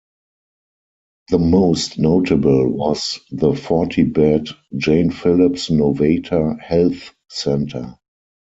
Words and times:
The 1.29 1.37
most 1.37 1.99
notable 1.99 2.67
was 2.67 3.19
the 3.29 3.53
forty-bed 3.53 4.47
Jane 4.77 5.11
Phillips 5.11 5.69
Nowata 5.69 6.59
Health 6.59 7.13
Center. 7.29 7.93